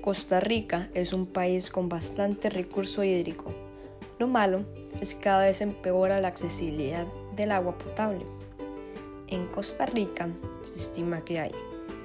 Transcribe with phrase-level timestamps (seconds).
[0.00, 3.52] Costa Rica es un país con bastante recurso hídrico.
[4.18, 4.64] Lo malo
[4.98, 8.24] es que cada vez empeora la accesibilidad del agua potable.
[9.26, 10.30] En Costa Rica
[10.62, 11.52] se estima que hay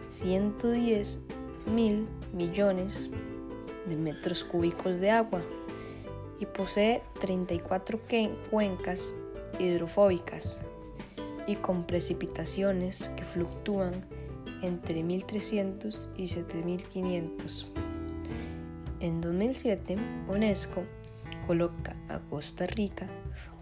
[0.10, 1.22] 110
[1.74, 3.10] mil millones
[3.88, 5.42] de metros cúbicos de agua
[6.38, 8.02] y posee 34
[8.52, 9.14] cuencas
[9.58, 10.60] hidrofóbicas
[11.48, 14.06] y con precipitaciones que fluctúan
[14.62, 17.72] entre 1300 y 7500.
[19.06, 19.98] En 2007,
[20.30, 20.84] UNESCO
[21.46, 23.06] coloca a Costa Rica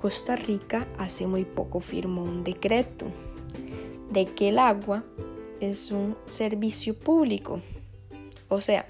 [0.00, 3.04] Costa Rica hace muy poco firmó un decreto
[4.10, 5.04] de que el agua
[5.60, 7.60] es un servicio público.
[8.48, 8.86] O sea,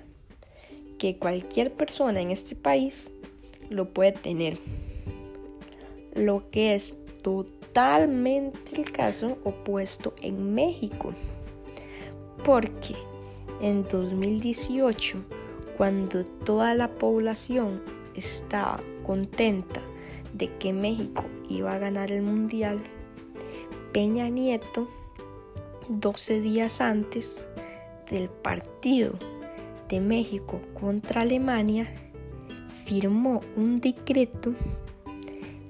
[0.99, 3.11] que cualquier persona en este país
[3.71, 4.57] lo puede tener.
[6.15, 11.12] Lo que es totalmente el caso opuesto en México.
[12.45, 12.95] Porque
[13.61, 15.19] en 2018,
[15.77, 17.83] cuando toda la población
[18.15, 19.81] estaba contenta
[20.34, 22.79] de que México iba a ganar el mundial,
[23.93, 24.89] Peña Nieto,
[25.89, 27.45] 12 días antes
[28.09, 29.15] del partido
[29.89, 31.93] de México contra Alemania,
[32.87, 34.55] firmó un decreto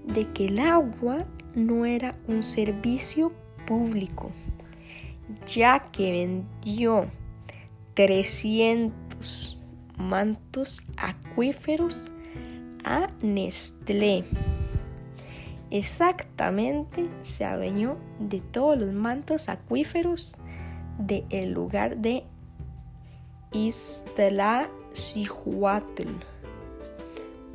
[0.04, 3.32] de que el agua no era un servicio
[3.66, 4.32] público,
[5.46, 7.06] ya que vendió
[7.94, 9.62] 300
[9.96, 12.10] mantos acuíferos
[12.84, 14.24] a Nestlé.
[15.70, 20.36] Exactamente se adueñó de todos los mantos acuíferos
[20.98, 22.24] del lugar de
[23.52, 26.08] Iztaccíhuatl.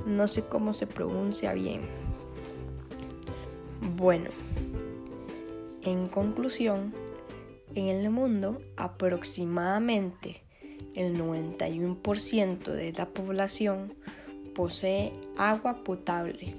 [0.05, 2.08] No sé cómo se pronuncia bien.
[3.95, 4.29] Bueno,
[5.83, 6.93] en conclusión,
[7.73, 10.43] en el mundo aproximadamente
[10.93, 13.93] el 91% de la población
[14.53, 16.53] posee agua potable.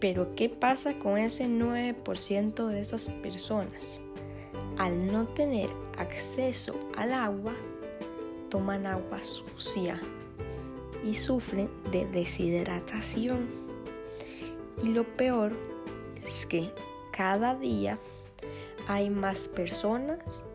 [0.00, 4.02] Pero ¿qué pasa con ese 9% de esas personas?
[4.76, 7.54] Al no tener acceso al agua,
[8.50, 9.98] toman agua sucia
[11.06, 13.48] y sufren de deshidratación.
[14.82, 15.71] Y lo peor
[16.24, 16.70] es que
[17.12, 17.98] cada día
[18.88, 20.46] hay más personas,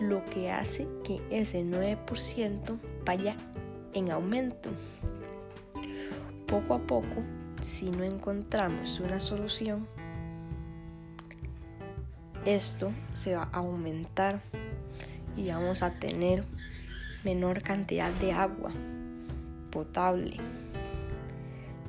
[0.00, 3.36] lo que hace que ese 9% vaya
[3.94, 4.70] en aumento.
[6.46, 7.22] Poco a poco,
[7.60, 9.86] si no encontramos una solución,
[12.44, 14.40] esto se va a aumentar
[15.36, 16.44] y vamos a tener
[17.24, 18.70] menor cantidad de agua
[19.70, 20.36] potable.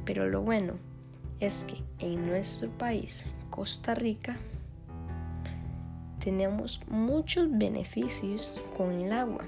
[0.03, 0.73] Pero lo bueno
[1.39, 4.37] es que en nuestro país, Costa Rica,
[6.23, 9.45] tenemos muchos beneficios con el agua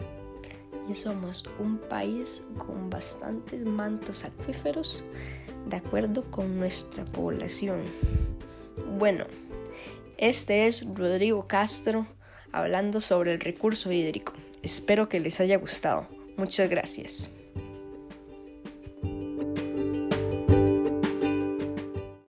[0.90, 5.04] y somos un país con bastantes mantos acuíferos
[5.68, 7.84] de acuerdo con nuestra población.
[8.98, 9.26] Bueno,
[10.18, 12.08] este es Rodrigo Castro
[12.52, 14.34] hablando sobre el recurso hídrico.
[14.64, 16.08] Espero que les haya gustado.
[16.38, 17.30] Muchas gracias.